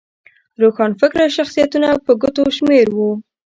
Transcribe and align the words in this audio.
روښانفکره 0.61 1.25
شخصیتونه 1.37 1.89
په 2.05 2.11
ګوتو 2.21 2.43
شمېر 2.57 2.85
وو. 2.91 3.11